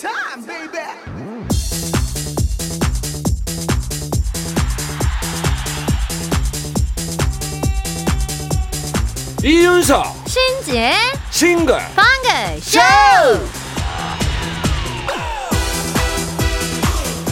time, 0.00 0.46
baby. 0.46 0.80
이윤석 9.42 10.06
신지의 10.26 10.94
싱글 11.30 11.78
방글 11.94 12.60
쇼! 12.62 12.80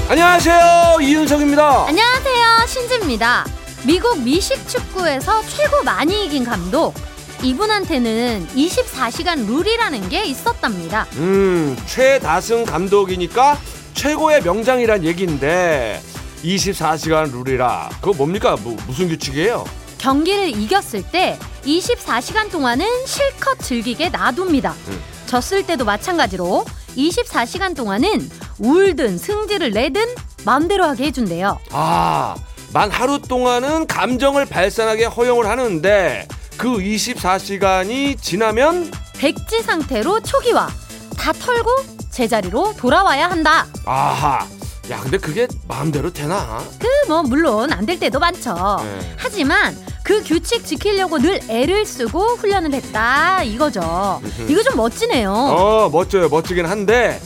안녕하세요 0.09 0.99
이윤석입니다 1.01 1.87
안녕하세요. 1.87 2.67
신지입니다. 2.67 3.47
미국 3.85 4.19
미식 4.21 4.69
축구에서 4.69 5.43
최고 5.49 5.83
많이 5.83 6.27
이긴 6.27 6.45
감독. 6.45 6.95
이분한테는 7.43 8.47
24시간 8.55 9.47
룰이라는 9.47 10.09
게 10.09 10.25
있었답니다. 10.25 11.07
음 11.17 11.77
최다승 11.87 12.65
감독이니까 12.65 13.59
최고의 13.95 14.43
명장이란 14.43 15.05
얘기인데 15.05 16.01
24시간 16.45 17.33
룰이라 17.33 17.91
그거 18.01 18.13
뭡니까 18.15 18.57
뭐, 18.63 18.77
무슨 18.87 19.09
규칙이에요 19.09 19.65
경기를 19.99 20.49
이겼을 20.49 21.03
때 21.03 21.39
24시간 21.65 22.51
동안은 22.51 22.87
실컷 23.07 23.59
즐기게 23.61 24.09
놔둡니다. 24.11 24.75
음. 24.89 25.03
졌을 25.27 25.65
때도 25.65 25.85
마찬가지로 25.85 26.65
24시간 26.97 27.75
동안은 27.77 28.29
울든 28.59 29.19
승질을 29.19 29.71
내든 29.71 30.07
마음대로 30.45 30.85
하게 30.85 31.05
해준대요. 31.05 31.59
아, 31.71 32.35
만 32.73 32.91
하루 32.91 33.21
동안은 33.21 33.87
감정을 33.87 34.47
발산하게 34.47 35.05
허용을 35.07 35.47
하는데 35.47 36.27
그 36.57 36.69
24시간이 36.79 38.21
지나면 38.21 38.91
백지 39.19 39.63
상태로 39.63 40.21
초기화 40.21 40.69
다 41.17 41.33
털고 41.33 41.71
제자리로 42.11 42.75
돌아와야 42.77 43.31
한다. 43.31 43.67
아하. 43.85 44.47
야, 44.91 45.01
근데 45.01 45.17
그게 45.17 45.47
마음대로 45.69 46.13
되나? 46.13 46.63
그 46.79 46.87
뭐 47.09 47.21
물론 47.25 47.73
안 47.73 47.85
될 47.85 47.99
때도 47.99 48.21
많죠. 48.21 48.55
네. 48.85 49.15
하지만 49.17 49.77
그 50.05 50.23
규칙 50.23 50.65
지키려고 50.65 51.19
늘 51.19 51.41
애를 51.49 51.85
쓰고 51.85 52.37
훈련을 52.37 52.73
했다 52.75 53.43
이거죠. 53.43 54.23
이거 54.49 54.63
좀 54.63 54.77
멋지네요. 54.77 55.33
어, 55.33 55.89
멋져요. 55.91 56.29
멋지긴 56.29 56.65
한데 56.67 57.21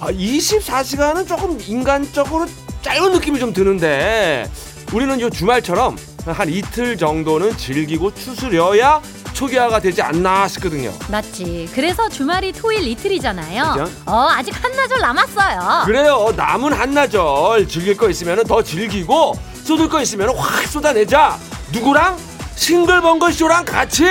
아, 0.00 0.08
24시간은 0.12 1.26
조금 1.26 1.58
인간적으로 1.66 2.46
짧은 2.82 3.12
느낌이 3.12 3.38
좀 3.40 3.52
드는데 3.54 4.50
우리는 4.92 5.18
요 5.20 5.30
주말처럼 5.30 5.96
한 6.26 6.48
이틀 6.48 6.96
정도는 6.96 7.56
즐기고 7.56 8.14
추스려야 8.14 9.00
초기화가 9.32 9.80
되지 9.80 10.02
않나 10.02 10.46
싶거든요. 10.48 10.92
맞지. 11.10 11.70
그래서 11.74 12.08
주말이 12.08 12.52
토일 12.52 12.86
이틀이잖아요. 12.86 13.72
그죠? 13.84 13.92
어 14.06 14.28
아직 14.30 14.52
한나절 14.62 15.00
남았어요. 15.00 15.84
그래요. 15.86 16.32
남은 16.36 16.72
한나절 16.72 17.66
즐길 17.66 17.96
거 17.96 18.08
있으면 18.10 18.44
더 18.44 18.62
즐기고 18.62 19.34
쏟을 19.64 19.88
거 19.88 20.00
있으면 20.02 20.36
확 20.36 20.66
쏟아내자. 20.68 21.38
누구랑? 21.72 22.16
싱글벙글 22.54 23.32
쇼랑 23.32 23.64
같이. 23.64 24.04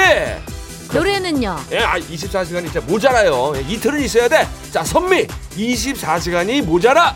노래는요. 0.91 1.55
예, 1.71 1.79
아, 1.79 1.97
24시간이 1.97 2.63
진짜 2.65 2.81
모자라요. 2.81 3.53
예, 3.55 3.61
이틀은 3.61 4.01
있어야 4.01 4.27
돼. 4.27 4.45
자, 4.71 4.83
선미 4.83 5.25
24시간이 5.27 6.63
모자라. 6.63 7.15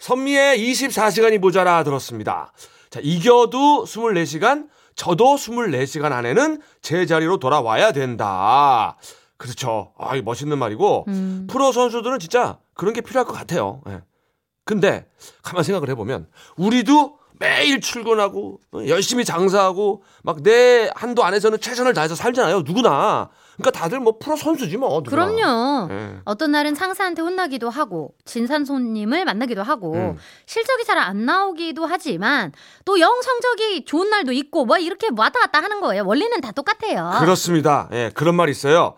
선미의 0.00 0.58
24시간이 0.58 1.38
모자라 1.38 1.82
들었습니다. 1.84 2.52
자, 2.90 3.00
이겨도 3.02 3.84
24시간, 3.84 4.68
저도 4.94 5.36
24시간 5.36 6.12
안에는 6.12 6.60
제 6.82 7.06
자리로 7.06 7.38
돌아와야 7.38 7.92
된다. 7.92 8.96
그렇죠. 9.36 9.92
아, 9.98 10.16
이 10.16 10.22
멋있는 10.22 10.58
말이고 10.58 11.04
음. 11.08 11.46
프로 11.48 11.70
선수들은 11.72 12.18
진짜 12.18 12.58
그런 12.74 12.92
게 12.92 13.00
필요할 13.00 13.24
것 13.24 13.32
같아요. 13.32 13.80
예. 13.88 14.02
근데 14.64 15.08
가만 15.42 15.62
생각을 15.62 15.88
해보면 15.90 16.28
우리도 16.56 17.18
매일 17.38 17.80
출근하고 17.80 18.60
어, 18.72 18.80
열심히 18.86 19.24
장사하고 19.24 20.02
막 20.22 20.38
내 20.42 20.90
한도 20.94 21.24
안에서는 21.24 21.60
최선을 21.60 21.94
다해서 21.94 22.14
살잖아요. 22.14 22.62
누구나. 22.62 23.28
그러니까 23.56 23.78
다들 23.78 23.98
뭐 23.98 24.18
프로 24.20 24.36
선수지 24.36 24.76
뭐. 24.76 25.00
누구나. 25.04 25.26
그럼요. 25.26 25.88
예. 25.92 26.16
어떤 26.24 26.52
날은 26.52 26.74
상사한테 26.76 27.22
혼나기도 27.22 27.70
하고 27.70 28.14
진산 28.24 28.64
손님을 28.64 29.24
만나기도 29.24 29.62
하고 29.64 29.94
음. 29.94 30.16
실적이 30.46 30.84
잘 30.84 30.98
안 30.98 31.24
나오기도 31.26 31.86
하지만 31.86 32.52
또 32.84 33.00
영 33.00 33.20
성적이 33.22 33.84
좋은 33.84 34.10
날도 34.10 34.32
있고 34.32 34.64
뭐 34.64 34.78
이렇게 34.78 35.08
왔다 35.16 35.40
갔다 35.40 35.60
하는 35.60 35.80
거예요. 35.80 36.04
원리는 36.06 36.40
다 36.40 36.52
똑같아요. 36.52 37.18
그렇습니다. 37.20 37.88
예, 37.92 38.10
그런 38.14 38.34
말 38.36 38.48
있어요. 38.48 38.94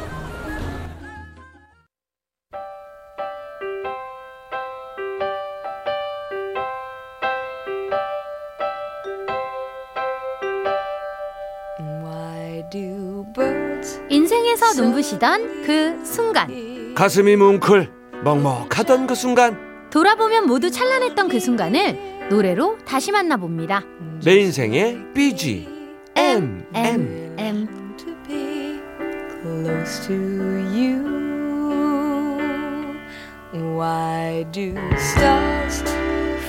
인생에서 14.08 14.74
눈부시던 14.74 15.62
그 15.64 16.04
순간 16.04 16.94
가슴이 16.94 17.36
뭉클 17.36 17.90
먹먹하던 18.24 19.06
그 19.06 19.14
순간 19.14 19.71
돌아보면 19.92 20.46
모두 20.46 20.70
찬란했던 20.70 21.28
그 21.28 21.38
순간을 21.38 22.28
노래로 22.30 22.78
다시 22.86 23.12
만나봅니다. 23.12 23.82
내 24.24 24.36
인생의 24.38 25.12
BG 25.12 25.68
M 26.16 26.64
M 26.74 27.36
M 27.38 27.68
to 27.98 28.14
be 28.26 28.80
close 29.42 30.06
to 30.06 30.14
you. 30.74 31.12
Why 33.52 34.50
do 34.50 34.74
stars 34.94 35.84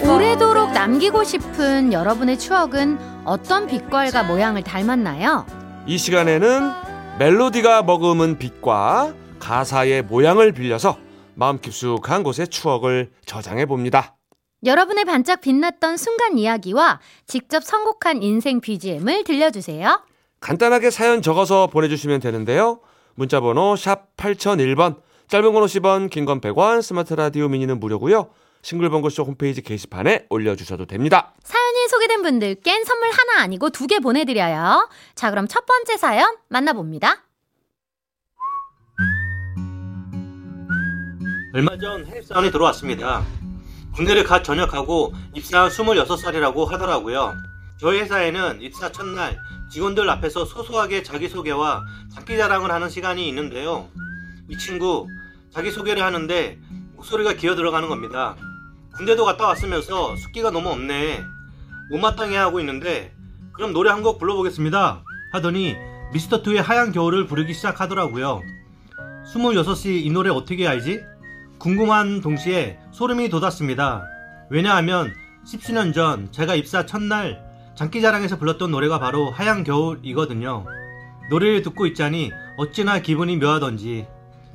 오래도록 0.07 0.71
남기고 0.71 1.25
싶은 1.25 1.91
여러분의 1.91 2.39
추억은 2.39 2.97
어떤 3.25 3.67
빛깔과 3.67 4.23
모양을 4.23 4.63
닮았나요? 4.63 5.45
이 5.85 5.97
시간에는 5.97 6.71
멜로디가 7.19 7.83
머금은 7.83 8.37
빛과 8.37 9.13
가사의 9.39 10.03
모양을 10.03 10.53
빌려서 10.53 10.97
마음 11.35 11.59
깊숙한 11.59 12.23
곳의 12.23 12.47
추억을 12.49 13.11
저장해 13.25 13.65
봅니다. 13.65 14.15
여러분의 14.65 15.03
반짝 15.05 15.41
빛났던 15.41 15.97
순간 15.97 16.37
이야기와 16.37 16.99
직접 17.27 17.63
선곡한 17.63 18.23
인생 18.23 18.61
BGM을 18.61 19.23
들려주세요. 19.25 20.01
간단하게 20.39 20.89
사연 20.89 21.21
적어서 21.21 21.67
보내주시면 21.67 22.19
되는데요. 22.21 22.79
문자번호 23.15 23.75
샵 23.75 24.15
8001번, 24.17 25.01
짧은 25.27 25.53
건 25.53 25.63
50원, 25.63 26.09
긴 26.09 26.25
건 26.25 26.39
100원, 26.41 26.81
스마트 26.81 27.13
라디오 27.13 27.47
미니는 27.49 27.79
무료고요. 27.79 28.29
싱글벙글쇼 28.61 29.23
홈페이지 29.23 29.61
게시판에 29.61 30.27
올려주셔도 30.29 30.85
됩니다. 30.85 31.33
사연이 31.43 31.87
소개된 31.89 32.21
분들께는 32.21 32.85
선물 32.85 33.09
하나 33.11 33.41
아니고 33.43 33.69
두 33.71 33.87
개 33.87 33.99
보내드려요. 33.99 34.89
자, 35.15 35.29
그럼 35.29 35.47
첫 35.49 35.65
번째 35.65 35.97
사연 35.97 36.35
만나봅니다. 36.47 37.23
얼마 41.53 41.77
전 41.77 42.05
해외사원이 42.05 42.51
들어왔습니다. 42.51 43.23
군대를 43.95 44.23
갓 44.23 44.43
전역하고 44.43 45.13
입사한 45.35 45.69
26살이라고 45.69 46.65
하더라고요. 46.65 47.35
저희 47.79 47.99
회사에는 47.99 48.61
입사 48.61 48.91
첫날 48.91 49.37
직원들 49.69 50.09
앞에서 50.09 50.45
소소하게 50.45 51.03
자기소개와 51.03 51.83
장기 52.13 52.37
자랑을 52.37 52.71
하는 52.71 52.89
시간이 52.89 53.27
있는데요. 53.29 53.87
이 54.49 54.57
친구 54.57 55.07
자기소개를 55.51 56.01
하는데 56.03 56.59
목소리가 56.95 57.33
기어 57.33 57.55
들어가는 57.55 57.87
겁니다. 57.87 58.35
군대도 58.95 59.25
갔다 59.25 59.47
왔으면서 59.47 60.15
숫기가 60.15 60.49
너무 60.51 60.69
없네. 60.69 61.23
못마땅해 61.91 62.35
하고 62.37 62.59
있는데 62.61 63.13
그럼 63.53 63.73
노래 63.73 63.91
한 63.91 64.01
곡 64.01 64.17
불러보겠습니다. 64.17 65.03
하더니 65.33 65.75
미스터2의 66.13 66.57
하얀 66.57 66.91
겨울을 66.91 67.27
부르기 67.27 67.53
시작하더라고요. 67.53 68.41
26시 69.33 70.03
이 70.03 70.09
노래 70.11 70.29
어떻게 70.29 70.67
알지? 70.67 71.01
궁금한 71.57 72.21
동시에 72.21 72.77
소름이 72.91 73.29
돋았습니다. 73.29 74.03
왜냐하면 74.49 75.13
10수년 75.45 75.93
전 75.93 76.31
제가 76.31 76.55
입사 76.55 76.85
첫날 76.85 77.41
장기자랑에서 77.75 78.37
불렀던 78.37 78.71
노래가 78.71 78.99
바로 78.99 79.31
하얀 79.31 79.63
겨울이거든요. 79.63 80.65
노래를 81.29 81.61
듣고 81.61 81.85
있자니 81.87 82.31
어찌나 82.57 82.99
기분이 82.99 83.37
묘하던지 83.37 84.05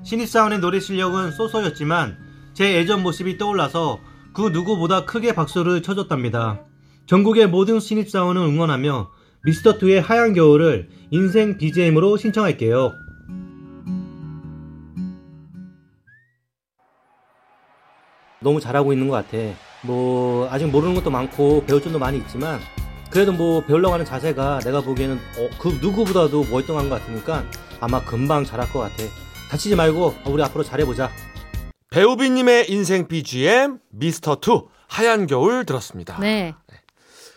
신입사원의 0.03 0.61
노래 0.61 0.81
실력은 0.81 1.33
쏘쏘였지만 1.33 2.19
제 2.55 2.75
예전 2.75 3.03
모습이 3.03 3.39
떠올라서 3.39 3.99
그 4.33 4.51
누구보다 4.51 5.05
크게 5.05 5.35
박수를 5.35 5.83
쳐줬답니다. 5.83 6.61
전국의 7.07 7.49
모든 7.49 7.81
신입사원을 7.81 8.43
응원하며 8.43 9.11
미스터2의 9.47 10.01
하얀 10.01 10.35
겨울을 10.35 10.91
인생 11.11 11.57
BGM으로 11.57 12.17
신청할게요. 12.17 12.93
너무 18.41 18.61
잘하고 18.61 18.93
있는 18.93 19.09
것 19.09 19.15
같아. 19.15 19.37
뭐 19.83 20.49
아직 20.51 20.67
모르는 20.67 20.95
것도 20.95 21.11
많고 21.11 21.65
배울 21.65 21.81
점도 21.83 21.99
많이 21.99 22.19
있지만 22.19 22.61
그래도 23.11 23.33
뭐 23.33 23.65
배우려고 23.65 23.95
하는 23.95 24.05
자세가 24.05 24.61
내가 24.61 24.81
보기에는 24.81 25.17
어, 25.17 25.49
그 25.59 25.69
누구보다도 25.81 26.47
월등한 26.51 26.89
것 26.89 27.01
같으니까 27.01 27.45
아마 27.81 28.03
금방 28.05 28.45
잘할 28.45 28.71
것 28.73 28.81
같아. 28.81 28.97
다치지 29.51 29.77
말고 29.77 30.15
우리 30.27 30.43
앞으로 30.43 30.63
잘해보자. 30.63 31.11
배우비님의 31.91 32.71
인생 32.71 33.09
BGM 33.09 33.79
미스터 33.91 34.37
투 34.37 34.69
하얀 34.89 35.27
겨울 35.27 35.65
들었습니다. 35.65 36.19
네. 36.21 36.55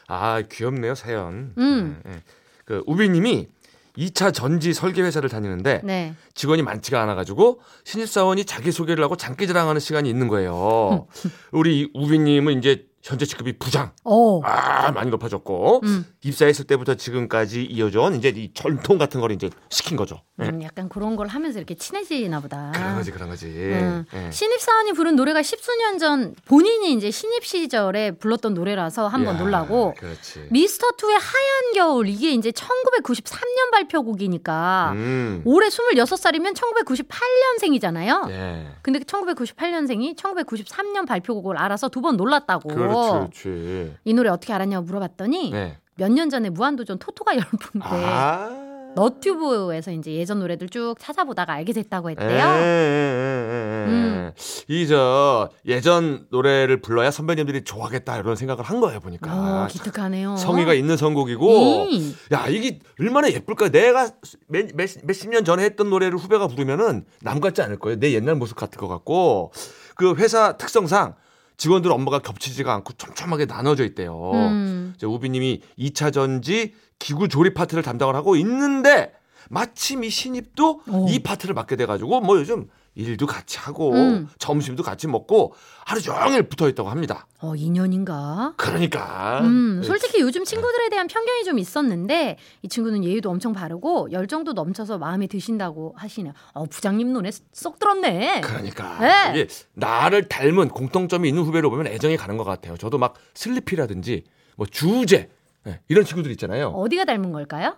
아 0.07 0.41
귀엽네요 0.51 0.93
사연. 0.95 1.53
음. 1.57 2.01
네, 2.03 2.11
네. 2.11 2.17
그 2.65 2.83
우비님이 2.85 3.47
2차 3.97 4.33
전지 4.33 4.73
설계 4.73 5.01
회사를 5.01 5.29
다니는데 5.29 5.81
네. 5.83 6.13
직원이 6.33 6.61
많지가 6.61 7.01
않아 7.01 7.15
가지고 7.15 7.59
신입 7.83 8.07
사원이 8.07 8.45
자기 8.45 8.71
소개를 8.71 9.03
하고 9.03 9.15
장기 9.15 9.47
자랑하는 9.47 9.79
시간이 9.79 10.09
있는 10.09 10.27
거예요. 10.27 11.07
우리 11.51 11.89
우비님은 11.93 12.57
이제 12.59 12.85
현재 13.03 13.25
직급이 13.25 13.57
부장. 13.57 13.91
오. 14.03 14.43
아 14.43 14.91
많이 14.91 15.09
높아졌고 15.09 15.81
음. 15.83 16.05
입사했을 16.23 16.65
때부터 16.65 16.95
지금까지 16.95 17.63
이어져 17.63 18.01
온 18.01 18.15
이제 18.15 18.29
이 18.29 18.51
전통 18.53 18.97
같은 18.97 19.19
걸 19.21 19.31
이제 19.31 19.49
시킨 19.69 19.97
거죠. 19.97 20.21
예. 20.41 20.45
음, 20.49 20.63
약간 20.63 20.89
그런 20.89 21.15
걸 21.15 21.27
하면서 21.27 21.57
이렇게 21.59 21.75
친해지나 21.75 22.39
보다. 22.39 22.71
그런 22.73 22.95
거지 22.95 23.11
그런 23.11 23.29
거지. 23.29 23.45
음. 23.47 24.05
예. 24.13 24.31
신입사원이 24.31 24.93
부른 24.93 25.15
노래가 25.15 25.41
십수년 25.41 25.97
전 25.97 26.35
본인이 26.45 26.93
이제 26.93 27.11
신입 27.11 27.45
시절에 27.45 28.11
불렀던 28.11 28.53
노래라서 28.53 29.07
한번 29.07 29.35
야, 29.35 29.39
놀라고 29.39 29.93
그렇지. 29.97 30.47
미스터 30.51 30.91
투의 30.97 31.15
하얀 31.17 31.73
겨울 31.75 32.07
이게 32.09 32.31
이제 32.31 32.51
1993년 32.51 33.71
발표곡이니까 33.71 34.91
음. 34.95 35.41
올해 35.45 35.69
26살이면 35.69 36.55
1998년생이잖아요. 36.55 38.29
예. 38.31 38.67
근데 38.81 38.99
1998년생이 38.99 40.15
1993년 40.17 41.07
발표곡을 41.07 41.57
알아서 41.57 41.87
두 41.89 42.01
번 42.01 42.17
놀랐다고. 42.17 42.67
그렇지, 42.69 43.43
그렇지. 43.43 43.95
이 44.05 44.13
노래 44.15 44.31
어떻게 44.31 44.53
알았냐고 44.53 44.85
물어봤더니 44.85 45.51
네. 45.51 45.77
몇년 45.97 46.31
전에 46.31 46.49
무한도전 46.49 46.97
토토가 46.97 47.35
열풍 47.35 47.79
때 47.79 47.87
아. 47.87 48.60
너튜브에서 48.95 49.91
이제 49.91 50.13
예전 50.13 50.39
노래들 50.39 50.69
쭉 50.69 50.95
찾아보다가 50.99 51.53
알게 51.53 51.73
됐다고 51.73 52.09
예, 52.09 52.11
했대요. 52.11 52.29
예, 52.29 52.61
예, 52.61 53.87
예. 53.87 53.91
음. 53.91 54.31
이저 54.67 55.49
예전 55.65 56.25
노래를 56.29 56.81
불러야 56.81 57.11
선배님들이 57.11 57.63
좋아하겠다 57.63 58.19
이런 58.19 58.35
생각을 58.35 58.63
한 58.63 58.79
거예요 58.79 58.99
보니까. 58.99 59.65
오, 59.65 59.67
기특하네요. 59.67 60.37
성의가 60.37 60.73
있는 60.73 60.97
선곡이고 60.97 61.83
음. 61.85 62.15
야 62.31 62.47
이게 62.47 62.79
얼마나 62.99 63.29
예쁠까 63.31 63.69
내가 63.69 64.11
몇, 64.47 64.67
몇, 64.75 64.89
몇십 65.03 65.29
년 65.29 65.45
전에 65.45 65.63
했던 65.63 65.89
노래를 65.89 66.17
후배가 66.17 66.47
부르면은 66.47 67.05
남 67.21 67.39
같지 67.39 67.61
않을 67.61 67.79
거예요 67.79 67.99
내 67.99 68.13
옛날 68.13 68.35
모습 68.35 68.55
같을 68.57 68.77
것 68.79 68.87
같고 68.87 69.51
그 69.95 70.15
회사 70.15 70.57
특성상 70.57 71.15
직원들 71.57 71.91
업무가 71.91 72.19
겹치지가 72.19 72.73
않고 72.75 72.93
촘촘하게 72.93 73.45
나눠져 73.45 73.83
있대요 73.85 74.31
음. 74.33 74.93
이제 74.95 75.05
우비님이 75.05 75.61
2차 75.77 76.11
전지 76.11 76.73
기구 77.01 77.27
조립 77.27 77.55
파트를 77.55 77.81
담당을 77.81 78.15
하고 78.15 78.35
있는데 78.35 79.11
마침 79.49 80.03
이 80.03 80.09
신입도 80.09 80.81
오. 80.87 81.07
이 81.09 81.19
파트를 81.19 81.55
맡게 81.55 81.75
돼가지고 81.75 82.21
뭐 82.21 82.37
요즘 82.37 82.67
일도 82.93 83.25
같이 83.25 83.57
하고 83.57 83.93
음. 83.93 84.27
점심도 84.37 84.83
같이 84.83 85.07
먹고 85.07 85.53
하루 85.85 86.01
종일 86.01 86.43
붙어 86.43 86.69
있다고 86.69 86.89
합니다 86.89 87.25
어, 87.39 87.53
2년인가? 87.53 88.53
그러니까 88.57 89.39
음, 89.41 89.81
솔직히 89.83 90.19
요즘 90.19 90.43
친구들에 90.43 90.89
대한 90.89 91.07
편견이 91.07 91.43
좀 91.43 91.57
있었는데 91.57 92.37
이 92.61 92.67
친구는 92.67 93.03
예의도 93.03 93.31
엄청 93.31 93.51
바르고 93.53 94.11
열정도 94.11 94.53
넘쳐서 94.53 94.99
마음에 94.99 95.25
드신다고 95.25 95.95
하시네요. 95.97 96.33
어, 96.53 96.65
부장님 96.65 97.11
눈에 97.13 97.31
쏙 97.51 97.79
들었네. 97.79 98.41
그러니까 98.41 98.99
네. 98.99 99.31
이게 99.31 99.47
나를 99.73 100.27
닮은 100.27 100.69
공통점이 100.69 101.27
있는 101.27 101.43
후배로 101.43 101.71
보면 101.71 101.87
애정이 101.87 102.17
가는 102.17 102.37
것 102.37 102.43
같아요. 102.43 102.77
저도 102.77 102.99
막 102.99 103.15
슬리피라든지 103.33 104.25
뭐 104.55 104.67
주제 104.67 105.29
네, 105.63 105.79
이런 105.87 106.05
친구들 106.05 106.31
있잖아요. 106.31 106.69
어디가 106.69 107.05
닮은 107.05 107.31
걸까요? 107.31 107.77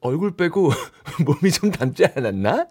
얼굴 0.00 0.36
빼고 0.36 0.70
몸이 1.24 1.52
좀 1.52 1.70
닮지 1.70 2.04
않았나? 2.16 2.66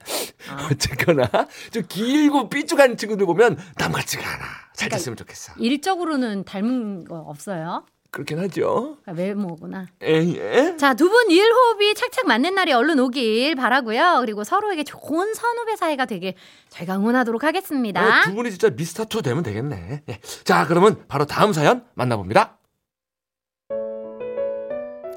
아. 0.49 0.67
어쨌거나 0.69 1.29
좀 1.71 1.83
길고 1.87 2.49
삐죽한 2.49 2.97
친구들 2.97 3.25
보면 3.25 3.57
남 3.77 3.91
같지가 3.93 4.21
않아. 4.27 4.39
잘 4.73 4.89
그러니까 4.89 4.97
됐으면 4.97 5.15
좋겠어. 5.15 5.53
일적으로는 5.57 6.43
닮은 6.43 7.05
거 7.05 7.19
없어요. 7.19 7.85
그렇긴 8.09 8.39
하죠. 8.39 8.97
그러니까 9.05 9.23
외모구나. 9.23 9.87
에, 10.01 10.17
에? 10.17 10.75
자, 10.75 10.93
두 10.95 11.07
분 11.07 11.31
일호흡이 11.31 11.93
착착 11.95 12.27
맞는 12.27 12.53
날이 12.55 12.73
얼른 12.73 12.99
오길 12.99 13.55
바라고요. 13.55 14.17
그리고 14.19 14.43
서로에게 14.43 14.83
좋은 14.83 15.33
선후배 15.33 15.77
사이가 15.77 16.03
되길 16.07 16.33
저희가 16.67 16.97
응원하도록 16.97 17.41
하겠습니다. 17.41 18.05
어, 18.05 18.23
두 18.25 18.35
분이 18.35 18.49
진짜 18.49 18.67
미스터2 18.69 19.23
되면 19.23 19.43
되겠네. 19.43 20.03
예. 20.09 20.19
자, 20.43 20.67
그러면 20.67 21.05
바로 21.07 21.23
다음 21.25 21.53
사연 21.53 21.85
만나봅니다. 21.93 22.57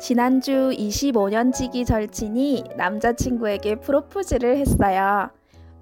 지난주 0.00 0.70
25년지기 0.70 1.86
절친이 1.86 2.64
남자친구에게 2.76 3.76
프로포즈를 3.76 4.58
했어요. 4.58 5.30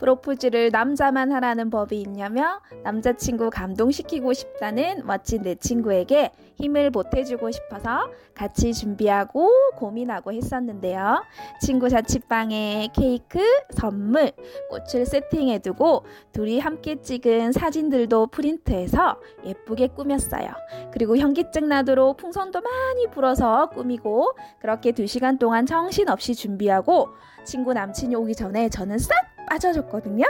프로포즈를 0.02 0.70
남자만 0.72 1.30
하라는 1.30 1.70
법이 1.70 2.00
있냐며 2.00 2.60
남자친구 2.82 3.50
감동시키고 3.50 4.32
싶다는 4.32 5.06
멋진 5.06 5.42
내 5.42 5.54
친구에게 5.54 6.32
힘을 6.56 6.90
보태주고 6.90 7.52
싶어서 7.52 8.10
같이 8.34 8.74
준비하고 8.74 9.48
고민하고 9.76 10.32
했었는데요. 10.32 11.22
친구 11.60 11.88
자취방에 11.88 12.88
케이크, 12.92 13.38
선물, 13.70 14.32
꽃을 14.70 15.06
세팅해두고 15.06 16.04
둘이 16.32 16.58
함께 16.58 17.00
찍은 17.00 17.52
사진들도 17.52 18.26
프린트해서 18.26 19.20
예쁘게 19.44 19.88
꾸몄어요. 19.88 20.48
그리고 20.92 21.16
현기증 21.16 21.68
나도록 21.68 22.16
풍선도 22.16 22.60
많이 22.60 23.06
불어서 23.08 23.70
꾸미고 23.70 24.32
그렇게 24.60 24.90
두 24.90 25.06
시간 25.06 25.38
동안 25.38 25.64
정신없이 25.64 26.34
준비하고 26.34 27.08
친구 27.44 27.72
남친이 27.72 28.14
오기 28.16 28.34
전에 28.34 28.68
저는 28.68 28.98
싹 28.98 29.31
빠져줬거든요. 29.52 30.24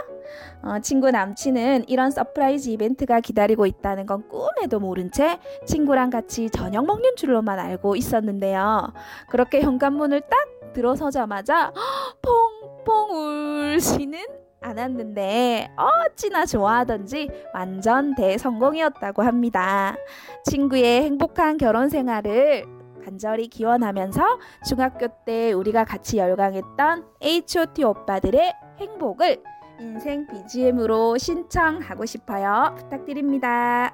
어, 0.62 0.78
친구 0.80 1.10
남친은 1.10 1.84
이런 1.88 2.10
서프라이즈 2.10 2.70
이벤트가 2.70 3.20
기다리고 3.20 3.66
있다는 3.66 4.06
건 4.06 4.28
꿈에도 4.28 4.80
모른 4.80 5.10
채 5.10 5.38
친구랑 5.66 6.10
같이 6.10 6.50
저녁 6.50 6.86
먹는 6.86 7.16
줄로만 7.16 7.58
알고 7.58 7.96
있었는데요. 7.96 8.92
그렇게 9.28 9.60
현관문을 9.60 10.22
딱 10.22 10.72
들어서자마자 10.72 11.72
펑펑 12.22 13.74
울지는 13.74 14.18
않았는데 14.60 15.72
어찌나 15.76 16.46
좋아하던지 16.46 17.28
완전 17.52 18.14
대성공이었다고 18.14 19.22
합니다. 19.22 19.96
친구의 20.44 21.02
행복한 21.02 21.58
결혼 21.58 21.88
생활을 21.88 22.64
간절히 23.04 23.48
기원하면서 23.48 24.38
중학교 24.66 25.08
때 25.26 25.52
우리가 25.52 25.84
같이 25.84 26.18
열광했던 26.18 27.04
H.O.T 27.20 27.82
오빠들의 27.82 28.52
행복을 28.82 29.42
인생 29.80 30.26
BGM으로 30.26 31.16
신청하고 31.18 32.04
싶어요. 32.06 32.74
부탁드립니다. 32.78 33.92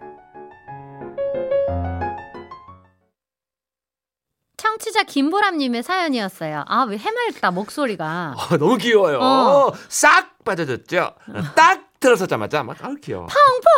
청취자 4.56 5.04
김보람님의 5.04 5.82
사연이었어요. 5.82 6.64
아, 6.66 6.82
왜 6.82 6.96
해맑다, 6.98 7.50
목소리가. 7.50 8.34
어, 8.36 8.56
너무 8.56 8.76
귀여워요. 8.76 9.18
어. 9.20 9.72
싹 9.88 10.42
빠져줬죠. 10.44 11.14
딱 11.54 11.87
들어서자마자 12.00 12.62
막 12.62 12.76
아우 12.84 12.94
귀여워. 12.96 13.26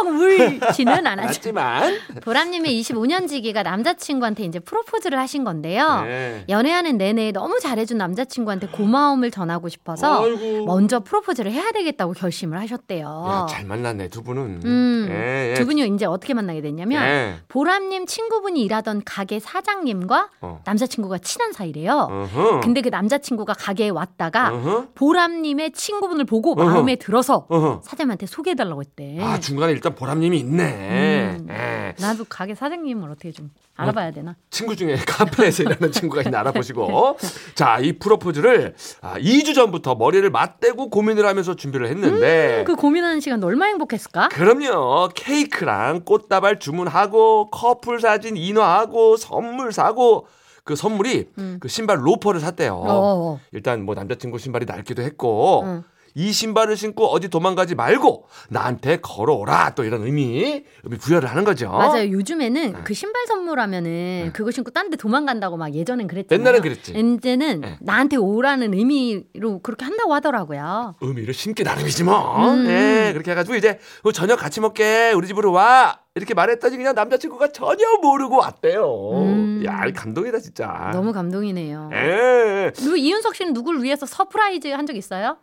펑펑 0.02 0.18
울지는 0.20 1.06
않았죠. 1.06 1.26
맞지만 1.26 1.94
보람님의 2.22 2.80
25년지기가 2.82 3.62
남자친구한테 3.62 4.44
이제 4.44 4.58
프로포즈를 4.58 5.18
하신 5.18 5.44
건데요. 5.44 6.02
네. 6.02 6.44
연애하는 6.48 6.98
내내 6.98 7.32
너무 7.32 7.58
잘해준 7.60 7.96
남자친구한테 7.98 8.68
고마움을 8.68 9.30
전하고 9.30 9.68
싶어서 9.70 10.22
아이고. 10.24 10.66
먼저 10.66 11.00
프로포즈를 11.00 11.50
해야 11.52 11.72
되겠다고 11.72 12.12
결심을 12.12 12.58
하셨대요. 12.60 13.06
야, 13.28 13.46
잘 13.48 13.64
만났네 13.64 14.08
두 14.08 14.22
분은. 14.22 14.60
음, 14.64 15.08
예, 15.10 15.50
예. 15.50 15.54
두 15.54 15.64
분이 15.64 15.86
이제 15.94 16.04
어떻게 16.04 16.34
만나게 16.34 16.60
됐냐면 16.60 17.02
예. 17.02 17.36
보람님 17.48 18.04
친구분이 18.06 18.62
일하던 18.62 19.02
가게 19.06 19.40
사장님과 19.40 20.28
어. 20.42 20.60
남자친구가 20.66 21.18
친한 21.18 21.52
사이래요. 21.52 22.08
어허. 22.10 22.60
근데 22.60 22.82
그 22.82 22.90
남자친구가 22.90 23.54
가게에 23.54 23.88
왔다가 23.88 24.52
어허. 24.52 24.88
보람님의 24.94 25.72
친구분을 25.72 26.26
보고 26.26 26.52
어허. 26.52 26.64
마음에 26.64 26.96
들어서 26.96 27.46
어허. 27.48 27.80
사장님한테 28.10 28.26
소개해달라고 28.26 28.80
했대. 28.80 29.18
아 29.20 29.38
중간에 29.38 29.72
일단 29.72 29.94
보람님이 29.94 30.38
있네. 30.40 31.36
음, 31.38 31.46
예. 31.48 31.94
나도 32.00 32.24
가게 32.28 32.54
사장님을 32.54 33.10
어떻게 33.10 33.30
좀 33.30 33.50
알아봐야 33.76 34.10
되나? 34.10 34.36
친구 34.50 34.74
중에 34.76 34.96
카페에서 35.06 35.62
일하는 35.62 35.92
친구가 35.92 36.22
있나 36.22 36.40
알아보시고 36.40 37.18
자이 37.54 37.98
프로포즈를 37.98 38.74
아, 39.00 39.18
2주 39.18 39.54
전부터 39.54 39.94
머리를 39.94 40.28
맞대고 40.28 40.90
고민을 40.90 41.26
하면서 41.26 41.54
준비를 41.54 41.88
했는데 41.88 42.64
그 42.66 42.74
고민하는 42.74 43.20
시간 43.20 43.42
얼마나 43.42 43.70
행복했을까? 43.70 44.28
그럼요 44.28 45.08
케이크랑 45.14 46.04
꽃다발 46.04 46.58
주문하고 46.58 47.50
커플 47.50 48.00
사진 48.00 48.36
인화하고 48.36 49.16
선물 49.16 49.72
사고 49.72 50.26
그 50.64 50.76
선물이 50.76 51.30
음. 51.38 51.56
그 51.60 51.68
신발 51.68 52.04
로퍼를 52.06 52.40
샀대요. 52.40 52.74
어. 52.84 53.40
일단 53.52 53.82
뭐 53.84 53.94
남자친구 53.94 54.38
신발이 54.38 54.66
낡기도 54.66 55.02
했고 55.02 55.62
응. 55.64 55.84
이 56.14 56.32
신발을 56.32 56.76
신고 56.76 57.06
어디 57.06 57.28
도망가지 57.28 57.74
말고 57.74 58.26
나한테 58.48 58.98
걸어오라 59.00 59.74
또 59.76 59.84
이런 59.84 60.02
의미 60.02 60.64
의미 60.84 60.96
부여를 60.98 61.28
하는 61.30 61.44
거죠. 61.44 61.70
맞아요. 61.70 62.10
요즘에는 62.10 62.72
네. 62.72 62.78
그 62.84 62.94
신발 62.94 63.26
선물하면은 63.26 64.30
그거 64.34 64.50
신고 64.50 64.70
딴 64.70 64.90
데 64.90 64.96
도망간다고 64.96 65.56
막 65.56 65.72
예전엔 65.74 66.06
그랬잖아요. 66.08 66.40
옛날엔 66.40 66.62
그랬지. 66.62 66.92
이제는 66.92 67.60
네. 67.60 67.78
나한테 67.80 68.16
오라는 68.16 68.74
의미로 68.74 69.60
그렇게 69.62 69.84
한다고 69.84 70.14
하더라고요. 70.14 70.96
의미를 71.00 71.32
심기 71.32 71.62
나름이지 71.62 72.02
뭐. 72.04 72.44
음. 72.48 72.66
예, 72.66 73.10
그렇게 73.12 73.30
해가지고 73.30 73.54
이제 73.56 73.78
어, 74.02 74.10
저녁 74.10 74.36
같이 74.40 74.60
먹게 74.60 75.12
우리 75.14 75.28
집으로 75.28 75.52
와 75.52 76.00
이렇게 76.16 76.34
말했더니 76.34 76.76
그냥 76.76 76.94
남자친구가 76.96 77.52
전혀 77.52 77.84
모르고 78.02 78.38
왔대요. 78.38 79.10
음. 79.14 79.62
야, 79.64 79.84
감동이다 79.94 80.40
진짜. 80.40 80.90
너무 80.92 81.12
감동이네요. 81.12 81.90
예. 81.92 82.72
누구 82.74 82.96
이윤석 82.98 83.36
씨는 83.36 83.52
누굴 83.52 83.80
위해서 83.82 84.06
서프라이즈 84.06 84.68
한 84.68 84.86
적 84.86 84.96
있어요? 84.96 85.36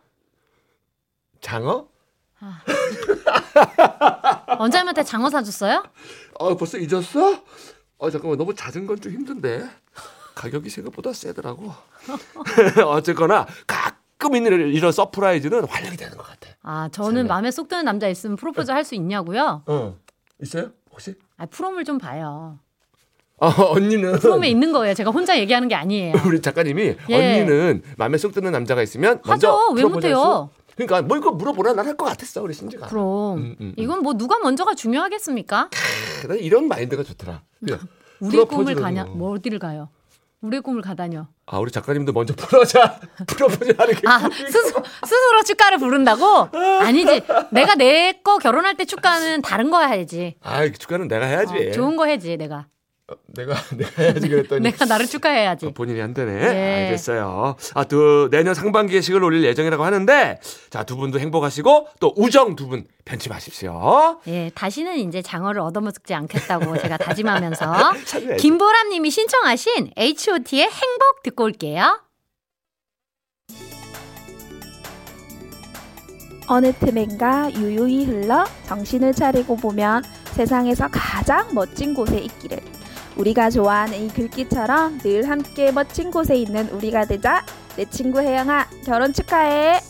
장어? 1.40 1.86
원장님한테 4.58 5.02
장어 5.02 5.30
사줬어요? 5.30 5.84
어, 6.38 6.56
벌써 6.56 6.78
잊었어? 6.78 7.42
어, 7.98 8.10
잠깐만 8.10 8.38
너무 8.38 8.54
잦은 8.54 8.86
건 8.86 8.98
좀 9.00 9.12
힘든데 9.12 9.68
가격이 10.34 10.70
생각보다 10.70 11.12
세더라고. 11.12 11.72
어쨌거나 12.86 13.46
가끔 13.66 14.36
있는 14.36 14.52
이런 14.72 14.92
서프라이즈는 14.92 15.64
활력이 15.64 15.96
되는 15.96 16.16
것 16.16 16.24
같아. 16.26 16.48
아 16.62 16.88
저는 16.92 17.24
제가. 17.24 17.34
마음에 17.34 17.50
쏙 17.50 17.68
드는 17.68 17.84
남자 17.84 18.08
있으면 18.08 18.36
프로포즈 18.36 18.70
할 18.70 18.84
수 18.84 18.94
있냐고요? 18.94 19.62
어, 19.66 19.96
있어요? 20.40 20.70
혹시? 20.92 21.14
아 21.36 21.46
프롬을 21.46 21.84
좀 21.84 21.98
봐요. 21.98 22.58
어, 23.40 23.48
언니는 23.72 24.18
프롬에 24.18 24.48
있는 24.48 24.72
거예요. 24.72 24.94
제가 24.94 25.10
혼자 25.10 25.36
얘기하는 25.38 25.66
게 25.68 25.74
아니에요. 25.74 26.14
우리 26.26 26.40
작가님이 26.40 26.96
예. 27.10 27.14
언니는 27.40 27.82
마음에 27.96 28.16
쏙 28.18 28.32
드는 28.32 28.52
남자가 28.52 28.82
있으면 28.82 29.20
먼저 29.24 29.50
하죠. 29.52 29.72
왜 29.74 29.84
못해요? 29.84 30.50
수- 30.78 30.86
그러니까 30.86 31.02
뭐 31.02 31.16
이거 31.16 31.30
물어보라 31.32 31.72
난 31.74 31.86
할 31.86 31.96
것 31.96 32.04
같았어 32.06 32.42
우리 32.42 32.54
신지가. 32.54 32.86
그럼 32.88 33.38
음, 33.38 33.42
음, 33.42 33.56
음. 33.60 33.74
이건 33.76 34.02
뭐 34.02 34.14
누가 34.14 34.38
먼저가 34.38 34.74
중요하겠습니까? 34.74 35.70
난 36.28 36.38
이런 36.38 36.68
마인드가 36.68 37.02
좋더라. 37.02 37.42
우리의 38.20 38.46
꿈을. 38.46 38.74
가냐? 38.74 39.04
뭐 39.04 39.32
어디를 39.32 39.58
가요? 39.58 39.88
우리의 40.40 40.62
꿈을 40.62 40.82
가다녀. 40.82 41.26
아 41.46 41.58
우리 41.58 41.70
작가님도 41.72 42.12
먼저 42.12 42.32
풀어자 42.34 43.00
프로포즈 43.26 43.74
하는 43.78 43.94
게 43.94 44.02
아. 44.06 44.18
스스로, 44.30 44.82
스스로 45.04 45.42
축가를 45.44 45.78
부른다고? 45.78 46.48
아니지. 46.80 47.22
내가 47.50 47.74
내 47.74 48.20
거 48.22 48.38
결혼할 48.38 48.76
때 48.76 48.84
축가는 48.84 49.42
다른 49.42 49.70
거 49.70 49.84
해야지. 49.84 50.36
아 50.42 50.68
축가는 50.68 51.08
내가 51.08 51.26
해야지. 51.26 51.68
어, 51.68 51.72
좋은 51.72 51.96
거 51.96 52.04
해야지 52.06 52.36
내가. 52.36 52.66
어, 53.10 53.14
내가 53.28 53.54
내가 53.74 53.90
해야지 54.02 54.28
그랬더니 54.28 54.62
내가 54.62 54.84
나를 54.84 55.06
축하해야지. 55.06 55.66
어, 55.66 55.70
본인이 55.70 55.98
한다네. 56.00 56.32
예. 56.42 56.84
알겠어요. 56.86 57.56
아, 57.74 57.84
또 57.84 58.28
내년 58.30 58.52
상반기에 58.54 59.00
식을 59.00 59.24
올릴 59.24 59.44
예정이라고 59.44 59.82
하는데 59.82 60.38
자, 60.70 60.84
두 60.84 60.96
분도 60.96 61.18
행복하시고 61.18 61.88
또 62.00 62.12
우정 62.16 62.54
두 62.56 62.68
분 62.68 62.84
변치 63.06 63.30
마십시오. 63.30 64.20
예, 64.26 64.50
다시는 64.54 64.98
이제 64.98 65.22
장어를 65.22 65.62
얻어먹지 65.62 66.12
않겠다고 66.12 66.76
제가 66.78 66.98
다짐하면서 66.98 67.94
찾아야지. 68.04 68.42
김보람 68.42 68.90
님이 68.90 69.10
신청하신 69.10 69.92
H.O.T의 69.96 70.64
행복 70.64 71.22
듣고 71.22 71.44
올게요. 71.44 72.00
어느 76.50 76.72
틈엔가 76.74 77.52
유유히 77.54 78.04
흘러 78.04 78.44
정신을 78.66 79.12
차리고 79.14 79.56
보면 79.56 80.02
세상에서 80.32 80.88
가장 80.90 81.54
멋진 81.54 81.94
곳에 81.94 82.18
있기를. 82.18 82.58
우리가 83.18 83.50
좋아하는 83.50 84.06
이 84.06 84.08
글귀처럼 84.08 84.98
늘 84.98 85.28
함께 85.28 85.72
멋진 85.72 86.10
곳에 86.10 86.36
있는 86.36 86.68
우리가 86.70 87.04
되자. 87.04 87.44
내 87.76 87.84
친구 87.84 88.20
혜영아, 88.20 88.68
결혼 88.84 89.12
축하해. 89.12 89.80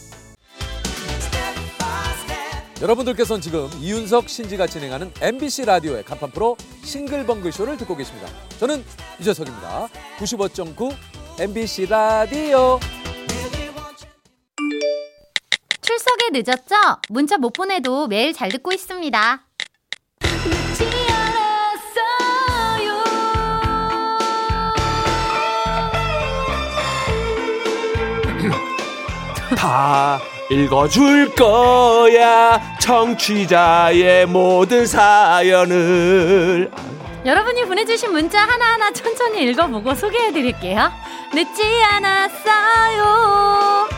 여러분들께서는 2.80 3.42
지금 3.42 3.68
이윤석 3.80 4.28
신지가 4.28 4.66
진행하는 4.66 5.12
MBC 5.20 5.64
라디오의 5.64 6.04
간판 6.04 6.30
프로 6.30 6.56
싱글벙글 6.84 7.52
쇼를 7.52 7.76
듣고 7.76 7.96
계십니다. 7.96 8.28
저는 8.58 8.84
유재석입니다. 9.20 9.88
95.9 10.18 10.94
MBC 11.40 11.86
라디오. 11.86 12.78
출석에 15.80 16.30
늦었죠? 16.32 16.76
문자 17.08 17.36
못 17.36 17.52
보내도 17.52 18.06
매일 18.06 18.32
잘 18.32 18.50
듣고 18.50 18.72
있습니다. 18.72 19.47
다 29.58 30.20
읽어줄 30.48 31.34
거야 31.34 32.78
청취자의 32.80 34.26
모든 34.26 34.86
사연을 34.86 36.70
여러분이 37.26 37.64
보내주신 37.64 38.12
문자 38.12 38.42
하나하나 38.42 38.92
천천히 38.92 39.42
읽어보고 39.50 39.96
소개해드릴게요. 39.96 40.92
늦지 41.34 41.62
않았어요. 41.90 43.88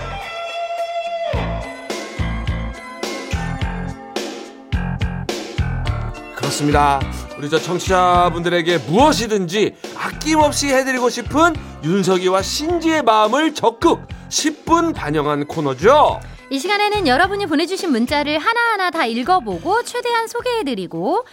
그렇습니다. 6.34 7.00
우리 7.36 7.50
저 7.50 7.58
청취자분들에게 7.58 8.78
무엇이든지 8.78 9.76
아낌없이 9.94 10.68
해드리고 10.68 11.10
싶은 11.10 11.54
윤석이와 11.84 12.40
신지의 12.40 13.02
마음을 13.02 13.52
적극 13.54 14.08
10분 14.30 14.94
반영한 14.94 15.46
코너죠. 15.46 16.20
이 16.50 16.58
시간에는 16.58 17.06
여러분이 17.06 17.46
보내주신 17.46 17.90
문자를 17.90 18.38
하나하나 18.38 18.90
다 18.90 19.04
읽어보고 19.06 19.82
최대한 19.82 20.26
소개해드리고 20.26 21.24